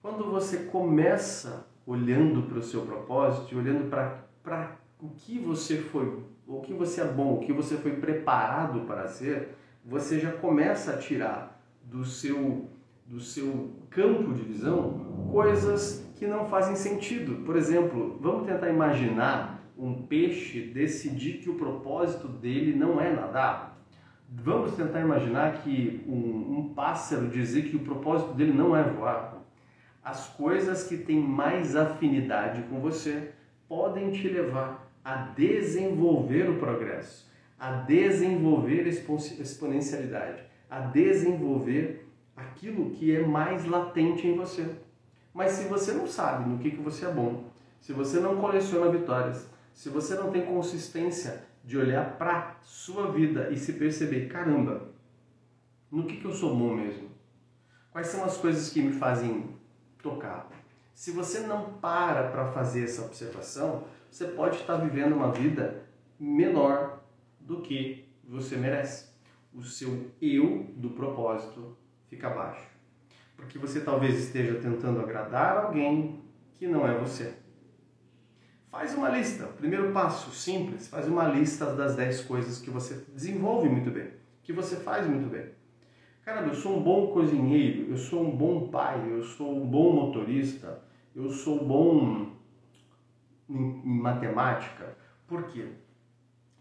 Quando 0.03 0.29
você 0.31 0.65
começa 0.65 1.67
olhando 1.87 2.43
para 2.43 2.59
o 2.59 2.63
seu 2.63 2.83
propósito 2.83 3.55
e 3.55 3.57
olhando 3.57 3.89
para 3.89 4.77
o 5.01 5.09
que 5.11 5.39
você 5.39 5.79
foi, 5.79 6.25
o 6.47 6.61
que 6.61 6.75
você 6.75 7.01
é 7.01 7.05
bom, 7.05 7.35
o 7.35 7.41
que 7.41 7.53
você 7.53 7.77
foi 7.77 7.93
preparado 7.93 8.81
para 8.81 9.07
ser, 9.07 9.57
você 9.85 10.19
já 10.19 10.33
começa 10.33 10.95
a 10.95 10.99
tirar 10.99 11.63
do 11.85 12.05
seu 12.05 12.69
do 13.07 13.21
seu 13.21 13.71
campo 13.89 14.35
de 14.35 14.43
visão 14.43 15.29
coisas 15.31 16.05
que 16.17 16.27
não 16.27 16.49
fazem 16.49 16.75
sentido. 16.75 17.45
Por 17.45 17.57
exemplo, 17.57 18.19
vamos 18.21 18.47
tentar 18.49 18.69
imaginar 18.69 19.56
um 19.79 20.03
peixe 20.07 20.61
decidir 20.61 21.39
que 21.39 21.51
o 21.51 21.55
propósito 21.55 22.29
dele 22.29 22.75
não 22.75 23.01
é 23.01 23.13
nadar. 23.13 23.79
Vamos 24.29 24.75
tentar 24.75 25.01
imaginar 25.01 25.63
que 25.63 26.03
um, 26.07 26.59
um 26.59 26.75
pássaro 26.75 27.29
dizer 27.29 27.69
que 27.69 27.77
o 27.77 27.81
propósito 27.81 28.33
dele 28.35 28.53
não 28.53 28.77
é 28.77 28.83
voar. 28.83 29.37
As 30.03 30.29
coisas 30.29 30.85
que 30.85 30.97
têm 30.97 31.21
mais 31.21 31.77
afinidade 31.77 32.63
com 32.63 32.81
você 32.81 33.33
podem 33.69 34.11
te 34.11 34.29
levar 34.29 34.91
a 35.05 35.17
desenvolver 35.17 36.49
o 36.51 36.59
progresso, 36.59 37.31
a 37.59 37.73
desenvolver 37.73 38.85
a 38.85 38.89
exponencialidade, 39.43 40.43
a 40.69 40.81
desenvolver 40.81 42.09
aquilo 42.37 42.91
que 42.91 43.15
é 43.15 43.25
mais 43.25 43.65
latente 43.65 44.27
em 44.27 44.37
você. 44.37 44.67
Mas 45.33 45.53
se 45.53 45.69
você 45.69 45.93
não 45.93 46.07
sabe 46.07 46.49
no 46.49 46.59
que, 46.59 46.71
que 46.71 46.83
você 46.83 47.07
é 47.07 47.11
bom, 47.11 47.45
se 47.81 47.93
você 47.93 48.19
não 48.19 48.37
coleciona 48.37 48.91
vitórias, 48.91 49.49
se 49.77 49.91
você 49.91 50.15
não 50.15 50.33
tem 50.33 50.47
consistência 50.47 51.45
de 51.63 51.77
olhar 51.77 52.17
para 52.17 52.57
sua 52.63 53.13
vida 53.13 53.51
e 53.51 53.59
se 53.59 53.75
perceber, 53.75 54.27
caramba, 54.27 54.89
no 55.93 56.07
que, 56.07 56.17
que 56.17 56.25
eu 56.25 56.33
sou 56.33 56.57
bom 56.57 56.75
mesmo? 56.75 57.11
Quais 57.91 58.07
são 58.07 58.25
as 58.25 58.39
coisas 58.39 58.71
que 58.71 58.81
me 58.81 58.93
fazem 58.93 59.51
tocar? 60.03 60.49
Se 60.95 61.11
você 61.11 61.41
não 61.41 61.75
para 61.75 62.31
para 62.31 62.51
fazer 62.53 62.85
essa 62.85 63.05
observação, 63.05 63.85
você 64.11 64.25
pode 64.29 64.57
estar 64.57 64.79
vivendo 64.79 65.15
uma 65.15 65.31
vida 65.31 65.83
menor 66.19 67.03
do 67.39 67.61
que 67.61 68.09
você 68.25 68.57
merece. 68.57 69.11
O 69.53 69.63
seu 69.63 70.11
eu 70.23 70.71
do 70.75 70.89
propósito 70.89 71.77
fica 72.09 72.31
baixo. 72.31 72.67
Porque 73.37 73.59
você 73.59 73.83
talvez 73.83 74.19
esteja 74.19 74.55
tentando 74.55 75.01
agradar 75.01 75.67
alguém 75.67 76.25
que 76.57 76.67
não 76.67 76.89
é 76.89 76.99
você. 76.99 77.35
Faz 78.77 78.95
uma 78.95 79.09
lista. 79.09 79.47
Primeiro 79.57 79.91
passo, 79.91 80.31
simples, 80.33 80.87
faz 80.87 81.09
uma 81.09 81.27
lista 81.27 81.73
das 81.75 81.97
10 81.97 82.25
coisas 82.25 82.59
que 82.59 82.69
você 82.69 83.03
desenvolve 83.15 83.71
muito 83.71 83.91
bem, 83.91 84.11
que 84.43 84.53
você 84.53 84.77
faz 84.77 85.07
muito 85.07 85.31
bem. 85.31 85.47
Cara, 86.23 86.47
eu 86.47 86.55
sou 86.55 86.77
um 86.77 86.83
bom 86.83 87.07
cozinheiro, 87.07 87.91
eu 87.91 87.97
sou 87.97 88.23
um 88.23 88.37
bom 88.37 88.69
pai, 88.69 89.03
eu 89.11 89.23
sou 89.23 89.51
um 89.51 89.67
bom 89.67 89.93
motorista, 89.93 90.83
eu 91.15 91.31
sou 91.31 91.65
bom 91.65 92.33
em, 93.49 93.81
em 93.83 93.99
matemática. 93.99 94.95
Por 95.27 95.45
quê? 95.45 95.69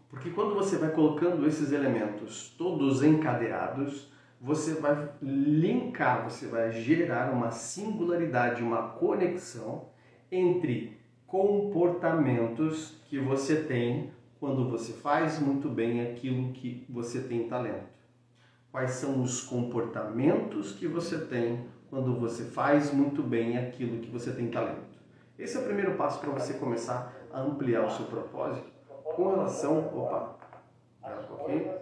Porque 0.08 0.30
quando 0.30 0.54
você 0.54 0.78
vai 0.78 0.92
colocando 0.92 1.46
esses 1.46 1.70
elementos 1.70 2.48
todos 2.56 3.02
encadeados, 3.02 4.10
você 4.40 4.72
vai 4.72 5.10
linkar, 5.20 6.24
você 6.24 6.46
vai 6.46 6.72
gerar 6.72 7.30
uma 7.30 7.50
singularidade, 7.50 8.62
uma 8.62 8.88
conexão 8.88 9.90
entre 10.32 10.95
comportamentos 11.26 13.00
que 13.06 13.18
você 13.18 13.62
tem 13.64 14.12
quando 14.38 14.70
você 14.70 14.92
faz 14.92 15.40
muito 15.40 15.68
bem 15.68 16.00
aquilo 16.00 16.52
que 16.52 16.86
você 16.88 17.20
tem 17.20 17.48
talento. 17.48 17.96
Quais 18.70 18.92
são 18.92 19.22
os 19.22 19.40
comportamentos 19.40 20.72
que 20.72 20.86
você 20.86 21.18
tem 21.18 21.66
quando 21.88 22.18
você 22.20 22.44
faz 22.44 22.92
muito 22.92 23.22
bem 23.22 23.56
aquilo 23.56 24.00
que 24.00 24.10
você 24.10 24.32
tem 24.32 24.50
talento? 24.50 24.96
Esse 25.38 25.56
é 25.56 25.60
o 25.60 25.64
primeiro 25.64 25.94
passo 25.94 26.20
para 26.20 26.30
você 26.30 26.54
começar 26.54 27.14
a 27.32 27.40
ampliar 27.40 27.86
o 27.86 27.90
seu 27.90 28.06
propósito 28.06 28.70
com 29.16 29.30
relação, 29.30 29.78
opa, 29.96 30.36
um 31.02 31.26
pouquinho, 31.26 31.72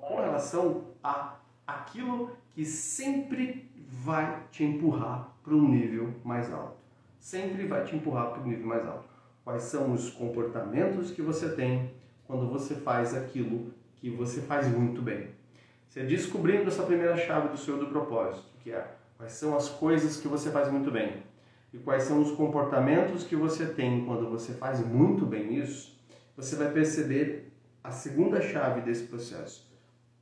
com 0.00 0.16
relação 0.16 0.84
a 1.02 1.36
aquilo 1.66 2.30
que 2.54 2.64
sempre 2.64 3.70
vai 3.86 4.42
te 4.50 4.64
empurrar 4.64 5.28
para 5.42 5.54
um 5.54 5.68
nível 5.68 6.14
mais 6.24 6.52
alto. 6.52 6.76
Sempre 7.22 7.68
vai 7.68 7.84
te 7.84 7.94
empurrar 7.94 8.32
para 8.32 8.42
um 8.42 8.46
nível 8.48 8.66
mais 8.66 8.84
alto. 8.84 9.04
Quais 9.44 9.62
são 9.62 9.92
os 9.92 10.10
comportamentos 10.10 11.12
que 11.12 11.22
você 11.22 11.50
tem 11.50 11.92
quando 12.26 12.48
você 12.48 12.74
faz 12.74 13.14
aquilo 13.14 13.72
que 13.94 14.10
você 14.10 14.40
faz 14.40 14.66
muito 14.66 15.00
bem? 15.00 15.28
Você 15.88 16.02
descobrindo 16.02 16.66
essa 16.66 16.82
primeira 16.82 17.16
chave 17.16 17.50
do 17.50 17.56
seu 17.56 17.78
do 17.78 17.86
propósito, 17.86 18.48
que 18.58 18.72
é 18.72 18.96
quais 19.16 19.34
são 19.34 19.56
as 19.56 19.68
coisas 19.68 20.16
que 20.16 20.26
você 20.26 20.50
faz 20.50 20.68
muito 20.68 20.90
bem 20.90 21.22
e 21.72 21.78
quais 21.78 22.02
são 22.02 22.20
os 22.20 22.32
comportamentos 22.32 23.22
que 23.22 23.36
você 23.36 23.66
tem 23.66 24.04
quando 24.04 24.28
você 24.28 24.52
faz 24.54 24.84
muito 24.84 25.24
bem 25.24 25.54
isso, 25.54 25.96
você 26.36 26.56
vai 26.56 26.72
perceber 26.72 27.52
a 27.84 27.92
segunda 27.92 28.40
chave 28.40 28.80
desse 28.80 29.04
processo. 29.04 29.72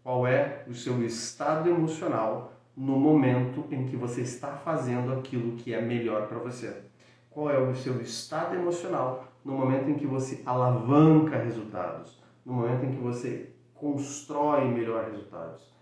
Qual 0.02 0.26
é 0.26 0.64
o 0.68 0.74
seu 0.74 1.02
estado 1.02 1.70
emocional 1.70 2.52
no 2.76 2.98
momento 2.98 3.64
em 3.70 3.86
que 3.86 3.96
você 3.96 4.20
está 4.20 4.54
fazendo 4.58 5.14
aquilo 5.14 5.56
que 5.56 5.72
é 5.72 5.80
melhor 5.80 6.28
para 6.28 6.38
você? 6.38 6.89
Qual 7.30 7.48
é 7.48 7.58
o 7.58 7.74
seu 7.76 8.02
estado 8.02 8.56
emocional 8.56 9.32
no 9.44 9.54
momento 9.54 9.88
em 9.88 9.94
que 9.94 10.06
você 10.06 10.42
alavanca 10.44 11.38
resultados, 11.38 12.20
no 12.44 12.52
momento 12.52 12.84
em 12.84 12.90
que 12.90 13.00
você 13.00 13.52
constrói 13.72 14.64
melhores 14.64 15.12
resultados? 15.12 15.72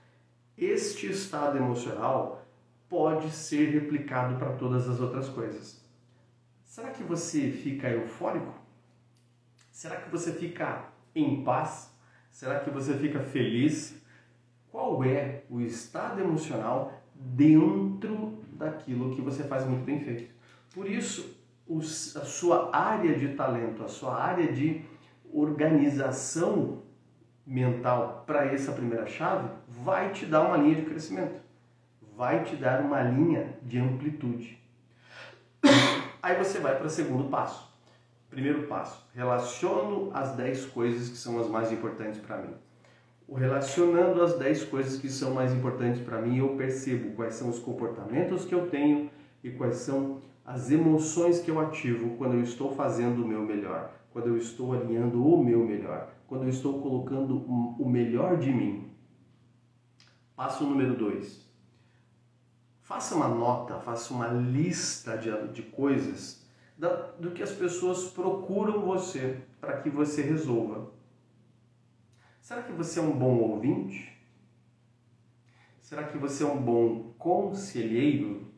Este 0.58 1.10
estado 1.10 1.56
emocional 1.56 2.44
pode 2.86 3.30
ser 3.30 3.70
replicado 3.70 4.36
para 4.36 4.52
todas 4.52 4.86
as 4.88 5.00
outras 5.00 5.30
coisas. 5.30 5.82
Será 6.64 6.90
que 6.90 7.02
você 7.02 7.50
fica 7.50 7.88
eufórico? 7.88 8.52
Será 9.72 9.96
que 9.96 10.10
você 10.10 10.32
fica 10.32 10.84
em 11.14 11.42
paz? 11.44 11.90
Será 12.30 12.60
que 12.60 12.68
você 12.68 12.94
fica 12.94 13.20
feliz? 13.20 14.02
Qual 14.70 15.02
é 15.02 15.44
o 15.48 15.62
estado 15.62 16.20
emocional 16.20 16.92
dentro 17.14 18.38
daquilo 18.52 19.14
que 19.14 19.22
você 19.22 19.44
faz 19.44 19.64
muito 19.64 19.84
bem 19.84 20.00
feito? 20.00 20.30
Por 20.74 20.86
isso, 20.88 21.37
a 21.70 22.24
sua 22.24 22.74
área 22.74 23.14
de 23.14 23.34
talento, 23.34 23.84
a 23.84 23.88
sua 23.88 24.14
área 24.14 24.50
de 24.50 24.82
organização 25.32 26.82
mental 27.46 28.24
para 28.26 28.46
essa 28.46 28.72
primeira 28.72 29.06
chave 29.06 29.48
vai 29.68 30.10
te 30.12 30.24
dar 30.26 30.42
uma 30.42 30.56
linha 30.56 30.76
de 30.76 30.82
crescimento, 30.82 31.40
vai 32.16 32.44
te 32.44 32.56
dar 32.56 32.80
uma 32.80 33.02
linha 33.02 33.54
de 33.62 33.78
amplitude. 33.78 34.58
Aí 36.22 36.36
você 36.36 36.58
vai 36.58 36.76
para 36.76 36.86
o 36.86 36.90
segundo 36.90 37.28
passo. 37.28 37.68
Primeiro 38.30 38.66
passo, 38.66 39.06
relaciono 39.14 40.10
as 40.12 40.36
10 40.36 40.66
coisas 40.66 41.08
que 41.08 41.16
são 41.16 41.38
as 41.38 41.48
mais 41.48 41.72
importantes 41.72 42.20
para 42.20 42.36
mim. 42.36 42.54
O 43.26 43.34
relacionando 43.34 44.22
as 44.22 44.38
10 44.38 44.64
coisas 44.64 44.98
que 44.98 45.08
são 45.08 45.32
mais 45.32 45.52
importantes 45.52 46.00
para 46.00 46.20
mim, 46.20 46.38
eu 46.38 46.48
percebo 46.56 47.14
quais 47.14 47.34
são 47.34 47.48
os 47.48 47.58
comportamentos 47.58 48.44
que 48.44 48.54
eu 48.54 48.68
tenho 48.68 49.10
e 49.42 49.50
quais 49.50 49.76
são 49.76 50.20
as 50.48 50.70
emoções 50.70 51.40
que 51.40 51.50
eu 51.50 51.60
ativo 51.60 52.16
quando 52.16 52.32
eu 52.32 52.42
estou 52.42 52.74
fazendo 52.74 53.22
o 53.22 53.28
meu 53.28 53.42
melhor, 53.42 53.92
quando 54.10 54.28
eu 54.28 54.38
estou 54.38 54.72
alinhando 54.72 55.22
o 55.22 55.44
meu 55.44 55.58
melhor, 55.58 56.10
quando 56.26 56.44
eu 56.44 56.48
estou 56.48 56.80
colocando 56.80 57.36
o 57.36 57.86
melhor 57.86 58.38
de 58.38 58.50
mim. 58.50 58.90
Passo 60.34 60.64
número 60.64 60.96
2. 60.96 61.46
Faça 62.80 63.14
uma 63.14 63.28
nota, 63.28 63.78
faça 63.80 64.14
uma 64.14 64.28
lista 64.28 65.18
de, 65.18 65.30
de 65.48 65.60
coisas 65.64 66.42
da, 66.78 66.94
do 67.18 67.32
que 67.32 67.42
as 67.42 67.52
pessoas 67.52 68.10
procuram 68.10 68.80
você 68.86 69.42
para 69.60 69.82
que 69.82 69.90
você 69.90 70.22
resolva. 70.22 70.90
Será 72.40 72.62
que 72.62 72.72
você 72.72 72.98
é 72.98 73.02
um 73.02 73.12
bom 73.12 73.36
ouvinte? 73.36 74.18
Será 75.82 76.04
que 76.04 76.16
você 76.16 76.42
é 76.42 76.46
um 76.46 76.56
bom 76.56 77.12
conselheiro? 77.18 78.48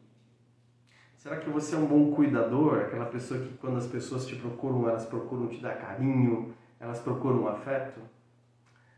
Será 1.21 1.37
que 1.37 1.51
você 1.51 1.75
é 1.75 1.79
um 1.79 1.85
bom 1.85 2.13
cuidador? 2.13 2.79
Aquela 2.79 3.05
pessoa 3.05 3.39
que 3.39 3.53
quando 3.59 3.77
as 3.77 3.87
pessoas 3.87 4.25
te 4.25 4.37
procuram, 4.37 4.89
elas 4.89 5.05
procuram 5.05 5.49
te 5.49 5.61
dar 5.61 5.77
carinho, 5.77 6.55
elas 6.81 6.99
procuram 6.99 7.47
afeto? 7.47 8.01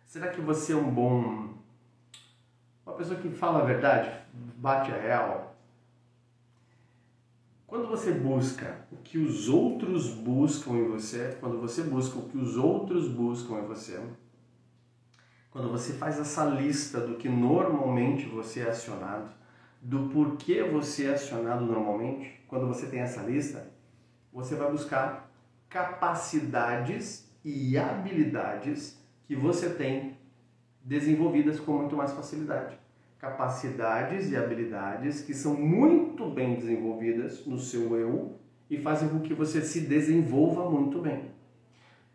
Será 0.07 0.29
que 0.29 0.41
você 0.41 0.73
é 0.73 0.77
um 0.77 0.89
bom. 0.89 1.49
Uma 2.87 2.95
pessoa 2.95 3.19
que 3.19 3.29
fala 3.29 3.59
a 3.59 3.65
verdade, 3.65 4.09
bate 4.33 4.93
a 4.93 5.01
real? 5.01 5.57
Quando 7.67 7.89
você 7.89 8.13
busca 8.13 8.87
o 8.93 8.99
que 8.99 9.19
os 9.19 9.49
outros 9.49 10.11
buscam 10.11 10.75
em 10.75 10.87
você, 10.87 11.37
quando 11.41 11.61
você 11.61 11.83
busca 11.83 12.21
o 12.21 12.29
que 12.29 12.39
os 12.39 12.57
outros 12.57 13.09
buscam 13.09 13.59
em 13.59 13.67
você, 13.67 14.01
quando 15.51 15.73
você 15.73 15.95
faz 15.95 16.21
essa 16.21 16.45
lista 16.45 17.01
do 17.01 17.17
que 17.17 17.29
normalmente 17.29 18.27
você 18.27 18.61
é 18.61 18.71
acionado, 18.71 19.42
do 19.83 20.09
porquê 20.09 20.63
você 20.63 21.07
é 21.07 21.15
acionado 21.15 21.67
normalmente, 21.67 22.41
quando 22.49 22.67
você 22.67 22.87
tem 22.87 23.01
essa 23.01 23.21
lista, 23.21 23.71
você 24.33 24.55
vai 24.55 24.71
buscar 24.71 25.31
capacidades 25.69 27.31
e 27.45 27.77
habilidades 27.77 28.99
que 29.27 29.37
você 29.37 29.69
tem 29.69 30.17
desenvolvidas 30.83 31.61
com 31.61 31.73
muito 31.73 31.97
mais 31.97 32.13
facilidade 32.13 32.81
capacidades 33.23 34.33
e 34.33 34.37
habilidades 34.37 35.23
que 35.23 35.33
são 35.33 35.55
muito 35.55 36.29
bem 36.29 36.57
desenvolvidas 36.57 37.47
no 37.47 37.57
seu 37.57 37.97
eu 37.97 38.37
e 38.69 38.77
fazem 38.77 39.09
com 39.09 39.21
que 39.21 39.33
você 39.33 39.63
se 39.63 39.83
desenvolva 39.83 40.69
muito 40.69 41.01
bem. 41.01 41.31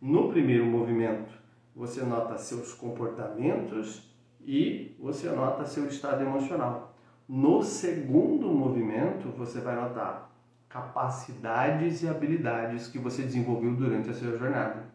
No 0.02 0.30
primeiro 0.30 0.66
movimento, 0.66 1.32
você 1.74 2.02
nota 2.02 2.38
seus 2.38 2.74
comportamentos 2.74 4.14
e 4.46 4.98
você 5.00 5.30
nota 5.30 5.66
seu 5.66 5.88
estado 5.88 6.24
emocional. 6.24 6.87
No 7.28 7.62
segundo 7.62 8.48
movimento, 8.48 9.30
você 9.38 9.60
vai 9.60 9.76
notar 9.76 10.32
capacidades 10.70 12.02
e 12.02 12.08
habilidades 12.08 12.88
que 12.88 12.98
você 12.98 13.24
desenvolveu 13.24 13.76
durante 13.76 14.10
a 14.10 14.14
sua 14.14 14.38
jornada. 14.38 14.86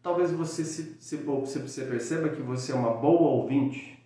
Talvez 0.00 0.30
você, 0.30 0.64
se, 0.64 0.96
se, 1.00 1.16
você 1.16 1.84
perceba 1.84 2.28
que 2.28 2.40
você 2.40 2.70
é 2.70 2.74
uma 2.74 2.94
boa 2.94 3.30
ouvinte, 3.30 4.00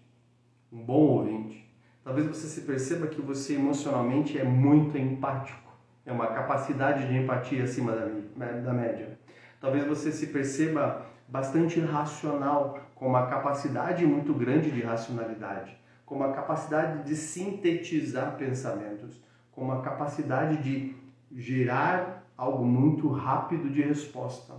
um 0.72 0.82
bom 0.82 1.06
ouvinte. 1.18 1.70
Talvez 2.02 2.26
você 2.26 2.46
se 2.46 2.62
perceba 2.62 3.08
que 3.08 3.20
você 3.20 3.54
emocionalmente 3.54 4.38
é 4.38 4.44
muito 4.44 4.96
empático, 4.96 5.70
é 6.06 6.12
uma 6.12 6.28
capacidade 6.28 7.06
de 7.06 7.16
empatia 7.16 7.64
acima 7.64 7.92
da, 7.92 8.46
da 8.52 8.72
média. 8.72 9.18
Talvez 9.60 9.86
você 9.86 10.12
se 10.12 10.28
perceba 10.28 11.04
bastante 11.28 11.80
racional, 11.80 12.78
com 12.94 13.06
uma 13.06 13.26
capacidade 13.26 14.06
muito 14.06 14.32
grande 14.32 14.70
de 14.70 14.80
racionalidade, 14.80 15.76
com 16.06 16.14
uma 16.14 16.32
capacidade 16.32 17.02
de 17.02 17.16
sintetizar 17.16 18.36
pensamentos, 18.36 19.20
com 19.50 19.62
uma 19.62 19.82
capacidade 19.82 20.62
de 20.62 20.94
gerar 21.34 22.24
algo 22.38 22.64
muito 22.64 23.08
rápido 23.08 23.68
de 23.68 23.82
resposta. 23.82 24.54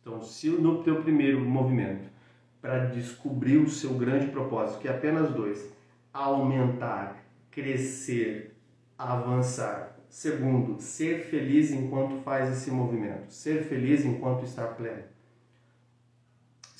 Então, 0.00 0.22
se 0.22 0.48
no 0.48 0.82
teu 0.82 1.02
primeiro 1.02 1.40
movimento 1.40 2.08
para 2.62 2.86
descobrir 2.86 3.58
o 3.58 3.68
seu 3.68 3.94
grande 3.94 4.28
propósito, 4.28 4.80
que 4.80 4.88
é 4.88 4.90
apenas 4.90 5.30
dois: 5.30 5.70
aumentar, 6.12 7.22
crescer, 7.50 8.56
avançar. 8.96 9.96
Segundo, 10.08 10.80
ser 10.80 11.26
feliz 11.26 11.70
enquanto 11.70 12.20
faz 12.22 12.50
esse 12.50 12.70
movimento, 12.70 13.30
ser 13.32 13.62
feliz 13.64 14.04
enquanto 14.04 14.44
está 14.44 14.66
pleno. 14.66 15.04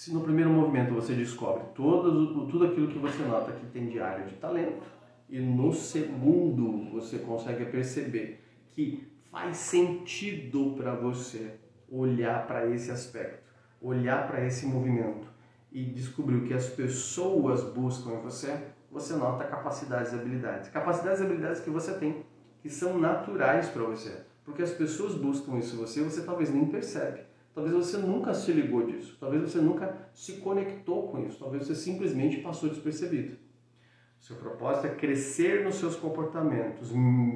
Se 0.00 0.14
no 0.14 0.22
primeiro 0.22 0.48
movimento 0.48 0.94
você 0.94 1.12
descobre 1.12 1.62
todo, 1.74 2.46
tudo 2.48 2.64
aquilo 2.64 2.88
que 2.88 2.98
você 2.98 3.22
nota 3.22 3.52
que 3.52 3.66
tem 3.66 3.86
de 3.86 4.00
área 4.00 4.24
de 4.24 4.34
talento, 4.36 4.82
e 5.28 5.38
no 5.38 5.74
segundo 5.74 6.90
você 6.90 7.18
consegue 7.18 7.66
perceber 7.66 8.42
que 8.70 9.06
faz 9.30 9.58
sentido 9.58 10.74
para 10.74 10.94
você 10.94 11.54
olhar 11.86 12.46
para 12.46 12.66
esse 12.70 12.90
aspecto, 12.90 13.42
olhar 13.78 14.26
para 14.26 14.42
esse 14.42 14.64
movimento, 14.64 15.28
e 15.70 15.84
descobriu 15.84 16.46
que 16.46 16.54
as 16.54 16.70
pessoas 16.70 17.62
buscam 17.62 18.12
em 18.12 18.22
você, 18.22 18.58
você 18.90 19.12
nota 19.16 19.44
capacidades 19.44 20.14
e 20.14 20.14
habilidades. 20.14 20.70
Capacidades 20.70 21.20
e 21.20 21.24
habilidades 21.24 21.60
que 21.60 21.68
você 21.68 21.92
tem, 21.92 22.24
que 22.62 22.70
são 22.70 22.98
naturais 22.98 23.68
para 23.68 23.82
você. 23.82 24.22
Porque 24.46 24.62
as 24.62 24.72
pessoas 24.72 25.14
buscam 25.14 25.58
isso 25.58 25.76
em 25.76 25.78
você, 25.78 26.02
você 26.02 26.22
talvez 26.22 26.50
nem 26.50 26.64
percebe. 26.64 27.28
Talvez 27.54 27.74
você 27.74 27.96
nunca 27.96 28.32
se 28.32 28.52
ligou 28.52 28.86
disso. 28.86 29.16
Talvez 29.18 29.42
você 29.42 29.58
nunca 29.58 30.08
se 30.12 30.34
conectou 30.34 31.08
com 31.08 31.24
isso. 31.26 31.38
Talvez 31.38 31.66
você 31.66 31.74
simplesmente 31.74 32.38
passou 32.38 32.68
despercebido. 32.68 33.36
Seu 34.18 34.36
propósito 34.36 34.86
é 34.86 34.90
crescer 34.90 35.64
nos 35.64 35.76
seus 35.76 35.96
comportamentos, 35.96 36.92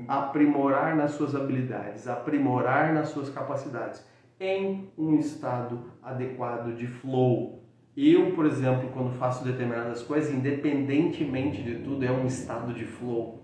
aprimorar 0.06 0.94
nas 0.94 1.12
suas 1.12 1.34
habilidades, 1.34 2.06
aprimorar 2.06 2.92
nas 2.92 3.08
suas 3.08 3.30
capacidades 3.30 4.06
em 4.38 4.92
um 4.98 5.18
estado 5.18 5.82
adequado 6.02 6.76
de 6.76 6.86
flow, 6.86 7.64
eu, 7.96 8.32
por 8.32 8.44
exemplo, 8.44 8.90
quando 8.92 9.12
faço 9.12 9.44
determinadas 9.44 10.02
coisas, 10.02 10.34
independentemente 10.34 11.62
de 11.62 11.76
tudo, 11.76 12.04
é 12.04 12.10
um 12.10 12.26
estado 12.26 12.74
de 12.74 12.84
flow. 12.84 13.40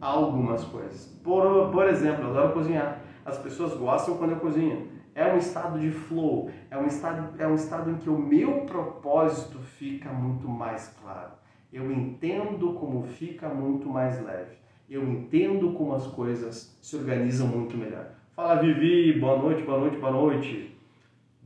Algumas 0.00 0.64
coisas. 0.64 1.06
Por, 1.22 1.70
por 1.70 1.86
exemplo, 1.86 2.24
eu 2.24 2.30
adoro 2.30 2.54
cozinhar. 2.54 3.02
As 3.24 3.38
pessoas 3.38 3.74
gostam 3.74 4.16
quando 4.16 4.30
eu 4.30 4.38
cozinho. 4.38 4.88
É 5.14 5.32
um 5.32 5.36
estado 5.36 5.78
de 5.78 5.90
flow, 5.90 6.50
é 6.70 6.78
um 6.78 6.86
estado, 6.86 7.38
é 7.38 7.46
um 7.46 7.54
estado 7.54 7.90
em 7.90 7.96
que 7.96 8.08
o 8.08 8.18
meu 8.18 8.62
propósito 8.62 9.58
fica 9.58 10.10
muito 10.10 10.48
mais 10.48 10.88
claro. 11.02 11.32
Eu 11.70 11.90
entendo 11.92 12.72
como 12.74 13.02
fica 13.02 13.48
muito 13.48 13.88
mais 13.88 14.22
leve. 14.24 14.56
eu 14.88 15.02
entendo 15.08 15.72
como 15.72 15.94
as 15.94 16.06
coisas 16.06 16.76
se 16.82 16.96
organizam 16.96 17.46
muito 17.46 17.76
melhor. 17.76 18.10
Fala 18.34 18.56
Vivi, 18.56 19.18
boa 19.18 19.38
noite, 19.38 19.62
boa 19.62 19.78
noite, 19.80 19.96
boa 19.96 20.12
noite. 20.12 20.76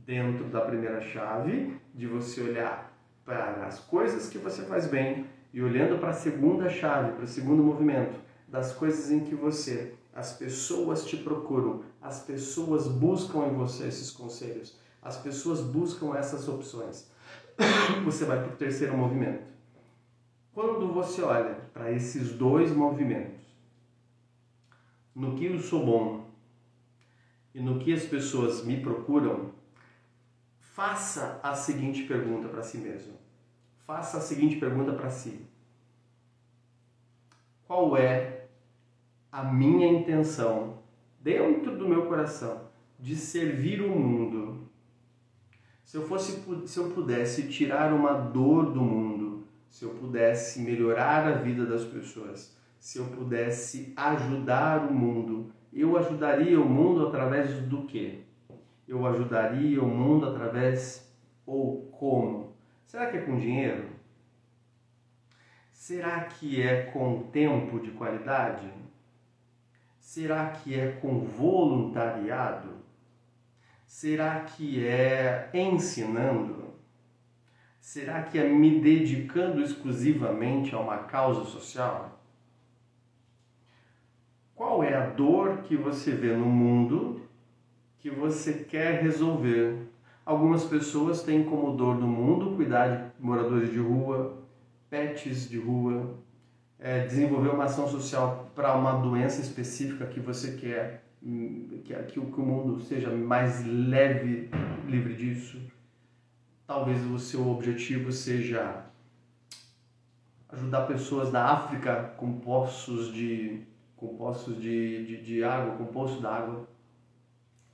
Dentro 0.05 0.45
da 0.45 0.61
primeira 0.61 1.01
chave, 1.01 1.77
de 1.93 2.07
você 2.07 2.41
olhar 2.41 2.93
para 3.25 3.65
as 3.65 3.79
coisas 3.79 4.29
que 4.29 4.37
você 4.37 4.63
faz 4.63 4.87
bem 4.87 5.25
e 5.53 5.61
olhando 5.61 5.99
para 5.99 6.09
a 6.09 6.13
segunda 6.13 6.69
chave, 6.69 7.11
para 7.13 7.25
o 7.25 7.27
segundo 7.27 7.61
movimento, 7.61 8.17
das 8.47 8.73
coisas 8.73 9.11
em 9.11 9.21
que 9.21 9.35
você, 9.35 9.93
as 10.17 10.33
pessoas 10.33 11.05
te 11.05 11.15
procuram, 11.15 11.83
as 12.01 12.23
pessoas 12.23 12.87
buscam 12.87 13.45
em 13.45 13.53
você 13.53 13.87
esses 13.87 14.09
conselhos, 14.09 14.75
as 14.99 15.15
pessoas 15.15 15.61
buscam 15.61 16.17
essas 16.17 16.49
opções. 16.49 17.07
Você 18.03 18.25
vai 18.25 18.43
para 18.43 18.51
o 18.51 18.55
terceiro 18.55 18.97
movimento. 18.97 19.45
Quando 20.53 20.91
você 20.91 21.21
olha 21.21 21.53
para 21.71 21.91
esses 21.91 22.31
dois 22.31 22.71
movimentos, 22.71 23.45
no 25.13 25.35
que 25.35 25.45
eu 25.45 25.59
sou 25.59 25.85
bom 25.85 26.25
e 27.53 27.59
no 27.59 27.77
que 27.77 27.93
as 27.93 28.03
pessoas 28.03 28.65
me 28.65 28.81
procuram, 28.81 29.51
faça 30.59 31.39
a 31.43 31.53
seguinte 31.53 32.03
pergunta 32.03 32.47
para 32.47 32.63
si 32.63 32.79
mesmo. 32.79 33.13
Faça 33.85 34.17
a 34.17 34.21
seguinte 34.21 34.55
pergunta 34.55 34.93
para 34.93 35.11
si: 35.11 35.45
Qual 37.67 37.95
é 37.95 38.36
a 39.37 39.43
minha 39.43 39.87
intenção 39.87 40.79
dentro 41.21 41.77
do 41.77 41.87
meu 41.87 42.07
coração 42.07 42.71
de 42.97 43.15
servir 43.15 43.83
o 43.83 43.87
mundo? 43.87 44.67
Se 45.85 45.95
eu 45.95 46.07
fosse 46.07 46.43
se 46.65 46.79
eu 46.79 46.89
pudesse 46.89 47.47
tirar 47.47 47.93
uma 47.93 48.13
dor 48.13 48.71
do 48.71 48.81
mundo, 48.81 49.45
se 49.69 49.85
eu 49.85 49.91
pudesse 49.91 50.59
melhorar 50.61 51.27
a 51.27 51.33
vida 51.33 51.67
das 51.67 51.85
pessoas, 51.85 52.57
se 52.79 52.97
eu 52.97 53.05
pudesse 53.05 53.93
ajudar 53.95 54.89
o 54.89 54.91
mundo, 54.91 55.51
eu 55.71 55.95
ajudaria 55.95 56.59
o 56.59 56.67
mundo 56.67 57.05
através 57.05 57.61
do 57.61 57.83
quê? 57.83 58.21
Eu 58.87 59.05
ajudaria 59.05 59.79
o 59.83 59.87
mundo 59.87 60.25
através 60.25 61.13
ou 61.45 61.83
como? 61.91 62.55
Será 62.87 63.05
que 63.05 63.17
é 63.17 63.21
com 63.21 63.37
dinheiro? 63.37 63.85
Será 65.71 66.21
que 66.21 66.59
é 66.59 66.85
com 66.85 67.27
tempo 67.31 67.79
de 67.79 67.91
qualidade? 67.91 68.86
Será 70.07 70.51
que 70.51 70.73
é 70.73 70.93
com 71.01 71.19
voluntariado? 71.19 72.69
Será 73.85 74.39
que 74.39 74.87
é 74.87 75.49
ensinando? 75.53 76.75
Será 77.81 78.23
que 78.23 78.39
é 78.39 78.47
me 78.47 78.79
dedicando 78.79 79.61
exclusivamente 79.61 80.73
a 80.73 80.79
uma 80.79 80.99
causa 80.99 81.43
social? 81.43 82.21
Qual 84.55 84.81
é 84.81 84.95
a 84.95 85.09
dor 85.09 85.57
que 85.63 85.75
você 85.75 86.11
vê 86.11 86.33
no 86.33 86.45
mundo 86.45 87.27
que 87.99 88.09
você 88.09 88.63
quer 88.63 89.03
resolver? 89.03 89.89
Algumas 90.25 90.63
pessoas 90.63 91.21
têm 91.21 91.43
como 91.43 91.75
dor 91.75 91.97
do 91.97 92.07
mundo 92.07 92.55
cuidar 92.55 93.11
de 93.17 93.21
moradores 93.21 93.73
de 93.73 93.79
rua, 93.79 94.41
pets 94.89 95.49
de 95.49 95.59
rua, 95.59 96.17
é, 96.79 97.05
desenvolver 97.05 97.49
uma 97.49 97.65
ação 97.65 97.87
social 97.87 98.51
para 98.55 98.75
uma 98.75 98.93
doença 98.93 99.41
específica 99.41 100.05
que 100.05 100.19
você 100.19 100.55
quer 100.57 101.03
que, 101.19 101.81
que, 101.83 102.21
que 102.21 102.39
o 102.39 102.45
mundo 102.45 102.79
seja 102.81 103.09
mais 103.09 103.65
leve, 103.65 104.49
livre 104.85 105.15
disso. 105.15 105.59
Talvez 106.65 107.03
o 107.05 107.17
seu 107.17 107.47
objetivo 107.47 108.11
seja 108.11 108.85
ajudar 110.49 110.85
pessoas 110.85 111.31
da 111.31 111.45
África 111.45 112.13
com 112.17 112.39
poços 112.39 113.13
de 113.13 113.63
com 113.95 114.15
poços 114.15 114.61
de, 114.61 115.05
de, 115.07 115.21
de 115.23 115.43
água, 115.43 115.75
com 115.75 115.85
poço 115.85 116.21
d'água. 116.21 116.67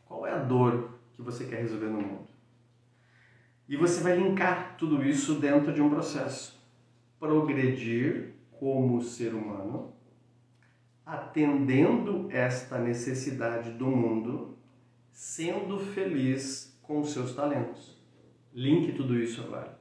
Qual 0.06 0.26
é 0.26 0.32
a 0.32 0.38
dor 0.38 0.92
que 1.14 1.22
você 1.22 1.46
quer 1.46 1.60
resolver 1.60 1.88
no 1.88 2.02
mundo? 2.02 2.28
E 3.68 3.76
você 3.76 4.02
vai 4.02 4.16
linkar 4.16 4.78
tudo 4.78 5.04
isso 5.04 5.36
dentro 5.36 5.74
de 5.74 5.82
um 5.82 5.90
processo. 5.90 6.58
Progredir 7.20 8.33
como 8.64 9.02
ser 9.02 9.34
humano, 9.34 9.92
atendendo 11.06 12.30
esta 12.32 12.78
necessidade 12.78 13.72
do 13.72 13.88
mundo, 13.88 14.58
sendo 15.12 15.78
feliz 15.78 16.80
com 16.82 17.02
os 17.02 17.12
seus 17.12 17.36
talentos. 17.36 18.02
Link 18.54 18.94
tudo 18.94 19.20
isso 19.20 19.42
agora. 19.42 19.78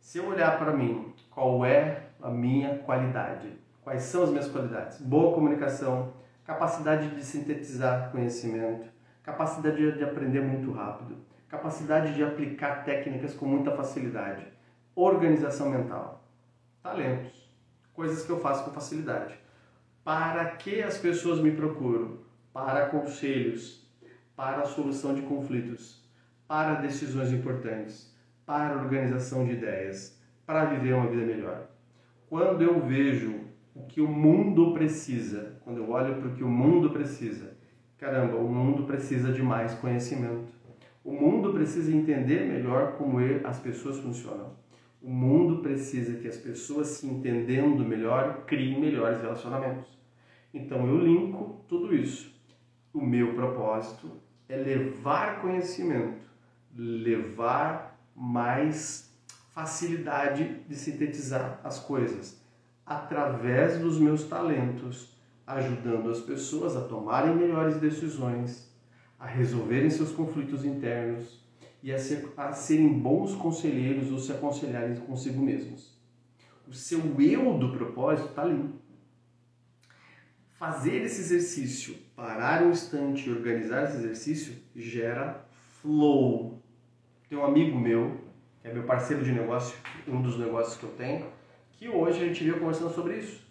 Se 0.00 0.16
eu 0.16 0.26
olhar 0.26 0.58
para 0.58 0.74
mim, 0.74 1.12
qual 1.28 1.66
é 1.66 2.06
a 2.22 2.30
minha 2.30 2.78
qualidade? 2.78 3.58
Quais 3.82 4.04
são 4.04 4.22
as 4.22 4.30
minhas 4.30 4.48
qualidades? 4.48 4.98
Boa 4.98 5.34
comunicação, 5.34 6.14
capacidade 6.46 7.14
de 7.14 7.22
sintetizar 7.22 8.10
conhecimento, 8.10 8.88
capacidade 9.22 9.98
de 9.98 10.02
aprender 10.02 10.40
muito 10.40 10.72
rápido, 10.72 11.18
capacidade 11.46 12.14
de 12.14 12.24
aplicar 12.24 12.86
técnicas 12.86 13.34
com 13.34 13.44
muita 13.44 13.76
facilidade, 13.76 14.46
organização 14.94 15.68
mental, 15.68 16.24
talentos, 16.82 17.41
coisas 17.92 18.24
que 18.24 18.30
eu 18.30 18.40
faço 18.40 18.64
com 18.64 18.70
facilidade. 18.70 19.34
Para 20.04 20.44
que 20.56 20.82
as 20.82 20.98
pessoas 20.98 21.40
me 21.40 21.52
procuram? 21.52 22.18
Para 22.52 22.86
conselhos, 22.86 23.88
para 24.34 24.62
a 24.62 24.66
solução 24.66 25.14
de 25.14 25.22
conflitos, 25.22 26.04
para 26.46 26.74
decisões 26.74 27.32
importantes, 27.32 28.14
para 28.44 28.76
organização 28.76 29.44
de 29.44 29.52
ideias, 29.52 30.20
para 30.44 30.64
viver 30.66 30.94
uma 30.94 31.06
vida 31.06 31.24
melhor. 31.24 31.68
Quando 32.28 32.62
eu 32.62 32.80
vejo 32.80 33.42
o 33.74 33.82
que 33.84 34.00
o 34.00 34.08
mundo 34.08 34.72
precisa. 34.72 35.56
Quando 35.64 35.78
eu 35.78 35.90
olho 35.90 36.16
para 36.16 36.28
o 36.28 36.34
que 36.34 36.44
o 36.44 36.48
mundo 36.48 36.90
precisa, 36.90 37.56
caramba, 37.98 38.36
o 38.36 38.48
mundo 38.48 38.84
precisa 38.84 39.32
de 39.32 39.42
mais 39.42 39.74
conhecimento. 39.74 40.52
O 41.04 41.12
mundo 41.12 41.52
precisa 41.52 41.92
entender 41.92 42.46
melhor 42.46 42.92
como 42.92 43.18
as 43.44 43.58
pessoas 43.58 43.98
funcionam. 43.98 44.52
O 45.02 45.10
mundo 45.10 45.62
precisa 45.62 46.18
que 46.18 46.28
as 46.28 46.36
pessoas 46.36 46.86
se 46.86 47.06
entendendo 47.08 47.84
melhor 47.84 48.44
criem 48.46 48.80
melhores 48.80 49.20
relacionamentos. 49.20 49.98
Então 50.54 50.86
eu 50.86 50.98
linko 50.98 51.64
tudo 51.68 51.92
isso. 51.92 52.32
O 52.94 53.04
meu 53.04 53.34
propósito 53.34 54.12
é 54.48 54.56
levar 54.56 55.40
conhecimento, 55.40 56.24
levar 56.76 58.00
mais 58.14 59.12
facilidade 59.52 60.60
de 60.68 60.76
sintetizar 60.76 61.60
as 61.64 61.80
coisas 61.80 62.40
através 62.86 63.80
dos 63.80 63.98
meus 63.98 64.24
talentos, 64.24 65.16
ajudando 65.44 66.10
as 66.10 66.20
pessoas 66.20 66.76
a 66.76 66.82
tomarem 66.82 67.34
melhores 67.34 67.76
decisões, 67.80 68.72
a 69.18 69.26
resolverem 69.26 69.90
seus 69.90 70.12
conflitos 70.12 70.64
internos 70.64 71.41
e 71.82 71.92
a, 71.92 71.98
ser, 71.98 72.32
a 72.36 72.52
serem 72.52 72.88
bons 72.88 73.34
conselheiros 73.34 74.12
ou 74.12 74.18
se 74.18 74.32
aconselharem 74.32 74.96
consigo 74.96 75.42
mesmos. 75.42 75.98
O 76.68 76.72
seu 76.72 77.00
eu 77.20 77.58
do 77.58 77.72
propósito 77.76 78.28
está 78.28 78.42
ali. 78.42 78.70
Fazer 80.52 81.02
esse 81.02 81.20
exercício, 81.20 81.96
parar 82.14 82.62
um 82.62 82.70
instante 82.70 83.28
e 83.28 83.32
organizar 83.32 83.84
esse 83.84 83.96
exercício, 83.96 84.54
gera 84.76 85.44
flow. 85.80 86.62
Tem 87.28 87.36
um 87.36 87.44
amigo 87.44 87.78
meu, 87.78 88.20
que 88.60 88.68
é 88.68 88.72
meu 88.72 88.84
parceiro 88.84 89.24
de 89.24 89.32
negócio, 89.32 89.76
um 90.06 90.22
dos 90.22 90.38
negócios 90.38 90.76
que 90.76 90.84
eu 90.84 90.90
tenho, 90.90 91.26
que 91.72 91.88
hoje 91.88 92.22
a 92.22 92.26
gente 92.28 92.44
veio 92.44 92.60
conversando 92.60 92.94
sobre 92.94 93.18
isso. 93.18 93.44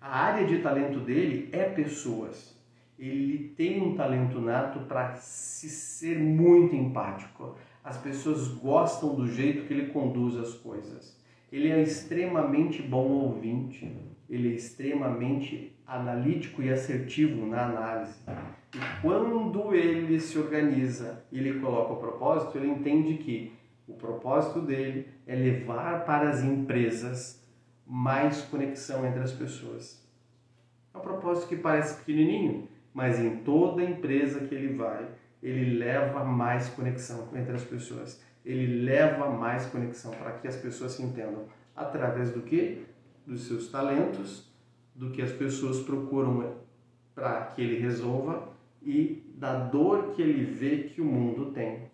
A 0.00 0.18
área 0.18 0.46
de 0.46 0.62
talento 0.62 1.00
dele 1.00 1.50
é 1.52 1.64
pessoas. 1.64 2.56
Ele 2.98 3.52
tem 3.56 3.82
um 3.82 3.94
talento 3.94 4.40
nato 4.40 4.80
para 4.86 5.14
se 5.16 5.68
ser 5.68 6.18
muito 6.18 6.74
empático. 6.74 7.56
As 7.86 7.96
pessoas 7.98 8.48
gostam 8.48 9.14
do 9.14 9.28
jeito 9.28 9.64
que 9.64 9.72
ele 9.72 9.92
conduz 9.92 10.36
as 10.36 10.54
coisas. 10.54 11.16
Ele 11.52 11.70
é 11.70 11.80
extremamente 11.80 12.82
bom 12.82 13.06
ouvinte. 13.06 13.96
Ele 14.28 14.48
é 14.48 14.56
extremamente 14.56 15.72
analítico 15.86 16.60
e 16.60 16.72
assertivo 16.72 17.46
na 17.46 17.64
análise. 17.64 18.18
E 18.74 19.00
quando 19.00 19.72
ele 19.72 20.18
se 20.18 20.36
organiza 20.36 21.24
e 21.30 21.38
ele 21.38 21.60
coloca 21.60 21.92
o 21.92 22.00
propósito, 22.00 22.58
ele 22.58 22.66
entende 22.66 23.18
que 23.18 23.52
o 23.86 23.94
propósito 23.94 24.60
dele 24.60 25.06
é 25.24 25.36
levar 25.36 26.04
para 26.04 26.28
as 26.28 26.42
empresas 26.42 27.40
mais 27.86 28.42
conexão 28.42 29.06
entre 29.06 29.20
as 29.20 29.30
pessoas. 29.30 30.04
É 30.92 30.98
um 30.98 31.02
propósito 31.02 31.46
que 31.46 31.56
parece 31.56 31.98
pequenininho, 32.00 32.66
mas 32.92 33.20
em 33.20 33.36
toda 33.44 33.84
empresa 33.84 34.40
que 34.40 34.56
ele 34.56 34.74
vai, 34.74 35.06
ele 35.48 35.78
leva 35.78 36.24
mais 36.24 36.68
conexão 36.68 37.28
entre 37.34 37.54
as 37.54 37.64
pessoas. 37.64 38.22
Ele 38.44 38.84
leva 38.84 39.30
mais 39.30 39.66
conexão 39.66 40.10
para 40.12 40.32
que 40.32 40.48
as 40.48 40.56
pessoas 40.56 40.92
se 40.92 41.02
entendam 41.02 41.44
através 41.74 42.30
do 42.30 42.42
que? 42.42 42.84
Dos 43.26 43.46
seus 43.46 43.68
talentos, 43.68 44.50
do 44.94 45.10
que 45.10 45.20
as 45.20 45.32
pessoas 45.32 45.80
procuram 45.80 46.54
para 47.14 47.46
que 47.46 47.62
ele 47.62 47.78
resolva 47.78 48.48
e 48.82 49.22
da 49.36 49.58
dor 49.58 50.14
que 50.14 50.22
ele 50.22 50.44
vê 50.44 50.84
que 50.84 51.00
o 51.00 51.04
mundo 51.04 51.52
tem. 51.52 51.90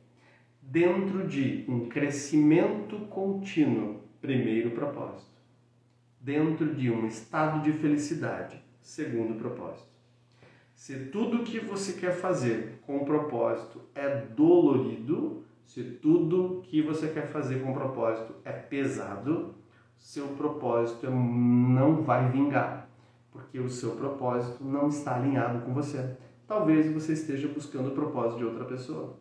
Dentro 0.60 1.26
de 1.26 1.64
um 1.68 1.88
crescimento 1.88 2.98
contínuo, 3.08 4.00
primeiro 4.20 4.70
propósito 4.70 5.32
dentro 6.22 6.72
de 6.72 6.88
um 6.88 7.04
estado 7.06 7.62
de 7.62 7.72
felicidade. 7.72 8.62
segundo 8.80 9.38
propósito. 9.38 9.91
Se 10.82 10.96
tudo 11.12 11.44
que 11.44 11.60
você 11.60 11.92
quer 11.92 12.10
fazer 12.10 12.80
com 12.84 13.04
propósito 13.04 13.80
é 13.94 14.16
dolorido, 14.16 15.44
se 15.64 15.80
tudo 15.84 16.60
que 16.64 16.82
você 16.82 17.06
quer 17.06 17.28
fazer 17.28 17.62
com 17.62 17.72
propósito 17.72 18.34
é 18.44 18.50
pesado, 18.50 19.54
seu 19.96 20.26
propósito 20.30 21.08
não 21.08 22.02
vai 22.02 22.28
vingar, 22.32 22.88
porque 23.30 23.60
o 23.60 23.68
seu 23.68 23.92
propósito 23.92 24.64
não 24.64 24.88
está 24.88 25.14
alinhado 25.14 25.64
com 25.64 25.72
você. 25.72 26.16
Talvez 26.48 26.92
você 26.92 27.12
esteja 27.12 27.46
buscando 27.46 27.90
o 27.90 27.94
propósito 27.94 28.38
de 28.38 28.44
outra 28.44 28.64
pessoa. 28.64 29.20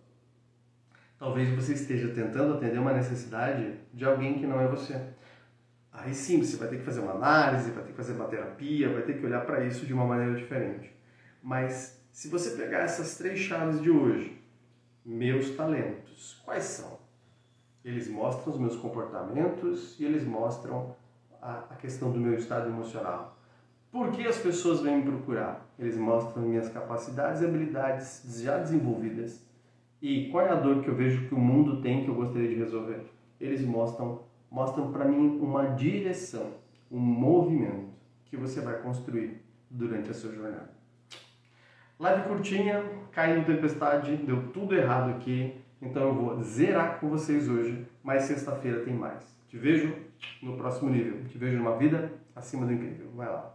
Talvez 1.19 1.47
você 1.50 1.74
esteja 1.74 2.08
tentando 2.08 2.56
atender 2.56 2.80
uma 2.80 2.93
necessidade 2.93 3.76
de 3.93 4.04
alguém 4.04 4.39
que 4.39 4.47
não 4.47 4.60
é 4.60 4.67
você. 4.67 5.00
Aí 5.93 6.12
sim, 6.15 6.43
você 6.43 6.58
vai 6.58 6.69
ter 6.69 6.78
que 6.78 6.86
fazer 6.86 7.02
uma 7.02 7.13
análise, 7.13 7.69
vai 7.69 7.84
ter 7.84 7.91
que 7.91 7.97
fazer 7.97 8.13
uma 8.13 8.26
terapia, 8.26 8.91
vai 8.91 9.04
ter 9.04 9.19
que 9.19 9.26
olhar 9.28 9.45
para 9.45 9.63
isso 9.63 9.86
de 9.86 9.93
uma 9.93 10.08
maneira 10.08 10.34
diferente. 10.34 11.00
Mas 11.41 12.01
se 12.12 12.27
você 12.27 12.51
pegar 12.51 12.80
essas 12.80 13.17
três 13.17 13.39
chaves 13.39 13.82
de 13.82 13.89
hoje, 13.89 14.39
meus 15.04 15.56
talentos, 15.56 16.41
quais 16.45 16.63
são? 16.63 16.99
Eles 17.84 18.08
mostram 18.08 18.54
os 18.54 18.60
meus 18.60 18.75
comportamentos 18.75 19.99
e 19.99 20.06
eles 20.06 20.23
mostram 20.23 20.95
a, 21.41 21.65
a 21.71 21.75
questão 21.75 22.12
do 22.12 22.19
meu 22.19 22.36
estado 22.36 22.69
emocional. 22.69 23.38
Por 23.91 24.12
que 24.12 24.25
as 24.25 24.38
pessoas 24.38 24.82
vêm 24.82 24.97
me 24.97 25.04
procurar? 25.04 25.67
Eles 25.77 25.97
mostram 25.97 26.43
minhas 26.43 26.69
capacidades 26.69 27.41
e 27.41 27.45
habilidades 27.45 28.23
já 28.41 28.58
desenvolvidas. 28.60 29.43
E 30.01 30.30
qual 30.30 30.45
é 30.45 30.49
a 30.49 30.56
dor 30.56 30.84
que 30.84 30.89
eu 30.89 30.95
vejo 30.95 31.27
que 31.27 31.34
o 31.34 31.39
mundo 31.39 31.82
tem 31.82 32.04
que 32.04 32.10
eu 32.10 32.15
gostaria 32.15 32.49
de 32.49 32.56
resolver? 32.56 33.04
Eles 33.39 33.62
mostram, 33.62 34.23
mostram 34.49 34.91
para 34.91 35.06
mim 35.06 35.39
uma 35.39 35.65
direção, 35.65 36.54
um 36.91 36.99
movimento 36.99 37.89
que 38.25 38.38
você 38.38 38.62
vai 38.62 38.82
construir 38.82 39.41
durante 39.69 40.12
a 40.12 40.13
sua 40.13 40.32
jornada. 40.32 40.81
Live 42.02 42.24
curtinha, 42.24 42.84
caindo 43.12 43.46
tempestade, 43.46 44.16
deu 44.16 44.48
tudo 44.52 44.76
errado 44.76 45.12
aqui. 45.12 45.54
Então 45.80 46.02
eu 46.02 46.16
vou 46.16 46.42
zerar 46.42 47.00
com 47.00 47.08
vocês 47.08 47.48
hoje, 47.48 47.86
mas 48.02 48.24
sexta-feira 48.24 48.80
tem 48.80 48.92
mais. 48.92 49.24
Te 49.48 49.56
vejo 49.56 49.96
no 50.42 50.58
próximo 50.58 50.90
nível. 50.90 51.24
Te 51.26 51.38
vejo 51.38 51.60
numa 51.60 51.78
vida 51.78 52.12
acima 52.36 52.66
do 52.66 52.74
incrível. 52.74 53.12
Vai 53.16 53.28
lá. 53.28 53.54